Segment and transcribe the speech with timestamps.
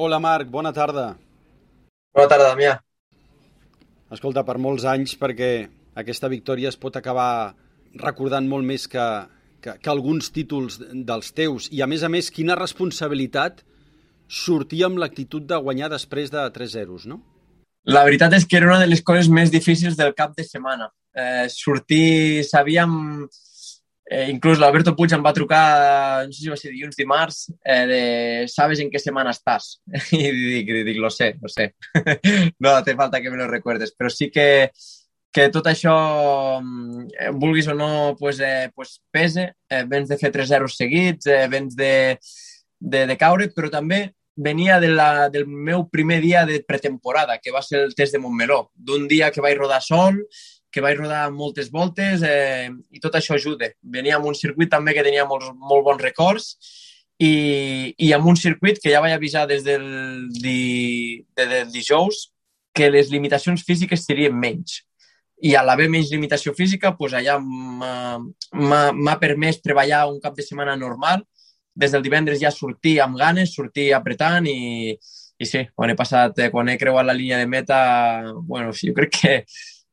[0.00, 1.10] Hola Marc, bona tarda.
[2.16, 2.70] Bona tarda, Damià.
[4.16, 5.50] Escolta, per molts anys, perquè
[6.00, 7.52] aquesta victòria es pot acabar
[8.00, 9.04] recordant molt més que,
[9.60, 11.66] que, que alguns títols dels teus.
[11.76, 13.60] I a més a més, quina responsabilitat
[14.40, 17.20] sortir amb l'actitud de guanyar després de 3-0, no?
[17.84, 20.88] La veritat és que era una de les coses més difícils del cap de setmana.
[21.12, 22.96] Eh, sortir, sabíem
[24.10, 27.84] Eh, inclús l'Alberto Puig em va trucar, no sé si va ser dilluns, dimarts, eh,
[27.86, 28.00] de
[28.50, 29.76] ¿sabes en què setmana estàs?
[30.18, 31.68] I dic, dic, lo sé, lo sé.
[32.66, 33.94] no te falta que me lo recuerdes.
[33.94, 34.48] Però sí que,
[35.30, 35.94] que tot això,
[36.58, 39.52] eh, vulguis o no, pues, eh, pues pese.
[39.70, 42.18] Eh, vens de fer 3-0 seguits, eh, vens de,
[42.80, 47.54] de, de caure, però també venia de la, del meu primer dia de pretemporada, que
[47.54, 50.18] va ser el test de Montmeló, d'un dia que vaig rodar sol,
[50.70, 53.72] que vaig rodar moltes voltes eh, i tot això ajuda.
[53.82, 56.54] Venia amb un circuit també que tenia molts, molt bons records
[57.20, 59.84] i, i amb un circuit que ja vaig avisar des del,
[60.32, 62.30] di, de, del dijous
[62.72, 64.80] que les limitacions físiques serien menys.
[65.42, 70.76] I a l'haver menys limitació física, doncs allà m'ha permès treballar un cap de setmana
[70.76, 71.24] normal.
[71.74, 74.92] Des del divendres ja sortir amb ganes, sortir apretant i,
[75.40, 77.80] i sí, quan he passat, eh, quan he creuat la línia de meta,
[78.44, 79.34] bueno, jo crec que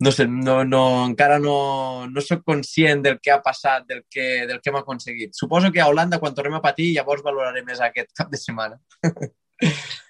[0.00, 4.46] no sé, no, no, encara no, no sóc conscient del que ha passat, del que,
[4.48, 5.34] del que hem aconseguit.
[5.36, 8.80] Suposo que a Holanda, quan tornem a patir, llavors valoraré més aquest cap de setmana.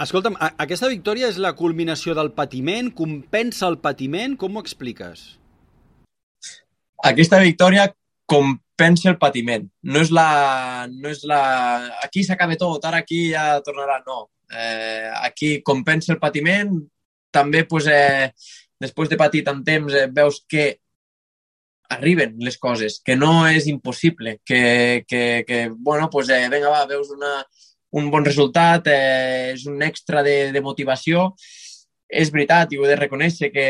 [0.00, 2.88] Escolta'm, aquesta victòria és la culminació del patiment?
[2.96, 4.38] Compensa el patiment?
[4.40, 5.28] Com ho expliques?
[7.04, 7.90] Aquesta victòria
[8.24, 9.68] compensa el patiment.
[9.82, 10.86] No és la...
[10.88, 11.42] No és la...
[12.00, 14.00] Aquí s'acaba tot, ara aquí ja tornarà.
[14.06, 14.30] No.
[14.48, 16.78] Eh, aquí compensa el patiment,
[17.38, 18.34] també pues, eh,
[18.82, 20.68] després de patir tant temps eh, veus que
[21.88, 26.84] arriben les coses, que no és impossible, que, que, que bueno, pues, eh, vinga, va,
[26.86, 27.38] veus una,
[27.96, 31.30] un bon resultat, eh, és un extra de, de motivació.
[32.08, 33.64] És veritat, i ho he de reconèixer, que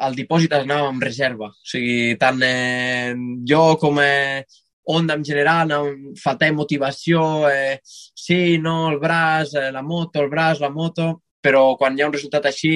[0.00, 1.50] al dipòsit anava amb reserva.
[1.50, 3.14] O sigui, tant eh,
[3.46, 4.42] jo com eh,
[4.90, 5.70] Onda en general,
[6.18, 11.76] faltava motivació, eh, sí, no, el braç, eh, la moto, el braç, la moto però
[11.80, 12.74] quan hi ha un resultat així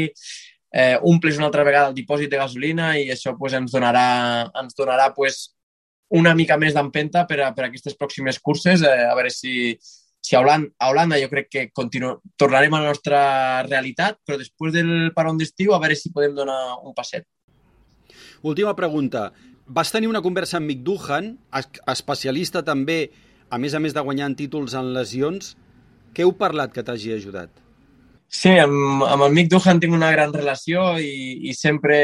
[0.75, 4.07] eh, omplis una altra vegada el dipòsit de gasolina i això pues, ens donarà,
[4.63, 5.55] ens donarà pues,
[6.15, 9.73] una mica més d'empenta per, a, per a aquestes pròximes curses, eh, a veure si,
[10.25, 13.23] si a Holanda, a Holanda jo crec que continu, tornarem a la nostra
[13.69, 17.27] realitat, però després del paron d'estiu a veure si podem donar un passet.
[18.43, 19.31] Última pregunta.
[19.67, 21.39] Vas tenir una conversa amb Mick Duhan,
[21.89, 23.09] especialista també,
[23.49, 25.55] a més a més de guanyar títols en lesions.
[26.15, 27.64] Què heu parlat que t'hagi ajudat?
[28.35, 31.97] Sí, amb, amb el Mick Duhan tinc una gran relació i, i sempre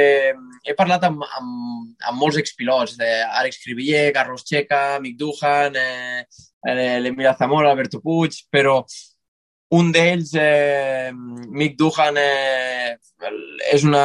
[0.62, 6.22] he parlat amb, amb, amb molts expilots, d'Àlex Cribiller, Carlos Checa, Mick Duhan, eh,
[6.70, 8.84] eh Zamora, Alberto Puig, però
[9.74, 12.97] un d'ells, eh, Mick Duhan, eh,
[13.72, 14.04] és una...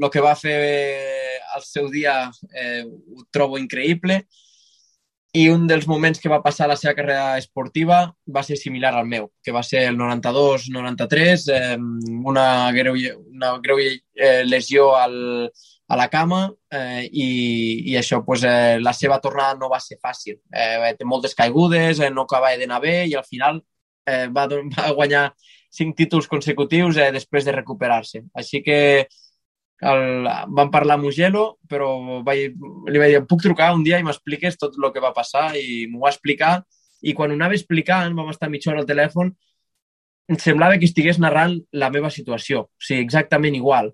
[0.00, 0.56] el que va fer
[1.54, 4.22] al seu dia eh, ho trobo increïble
[5.32, 8.02] i un dels moments que va passar la seva carrera esportiva
[8.36, 11.76] va ser similar al meu, que va ser el 92-93, eh,
[12.32, 12.98] una greu,
[13.32, 15.16] una greu eh, lesió al,
[15.88, 17.28] a la cama eh, i,
[17.92, 20.36] i això, pues, eh, la seva tornada no va ser fàcil.
[20.52, 23.62] Eh, té moltes caigudes, eh, no acaba d'anar bé i al final
[24.04, 25.26] eh, va, va guanyar
[25.72, 28.26] cinc títols consecutius eh, després de recuperar-se.
[28.36, 28.78] Així que
[29.82, 31.88] el, vam parlar amb Mugello, però
[32.26, 32.54] vaig,
[32.88, 35.50] li vaig dir, puc trucar un dia i m'expliques tot el que va passar?
[35.58, 36.60] I m'ho va explicar.
[37.02, 39.32] I quan ho anava explicant, vam estar mitja hora al telèfon,
[40.30, 43.90] em semblava que estigués narrant la meva situació, o sigui, exactament igual.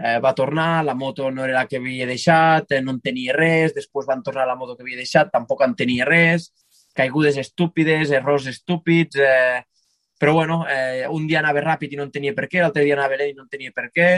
[0.00, 3.34] Eh, va tornar, la moto no era la que havia deixat, eh, no en tenia
[3.36, 6.50] res, després van tornar la moto que havia deixat, tampoc en tenia res,
[6.96, 9.60] caigudes estúpides, errors estúpids, eh,
[10.20, 12.96] però bueno, eh, un dia anava ràpid i no en tenia per què, l'altre dia
[12.96, 14.10] anava lent i no en tenia per què,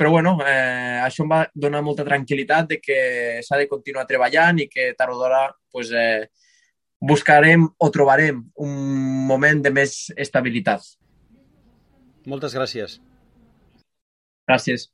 [0.00, 3.00] però bueno, eh, això em va donar molta tranquil·litat de que
[3.44, 6.30] s'ha de continuar treballant i que tard o d'hora pues, eh,
[7.12, 8.72] buscarem o trobarem un
[9.28, 10.88] moment de més estabilitat.
[12.32, 12.96] Moltes gràcies.
[14.48, 14.88] Gràcies.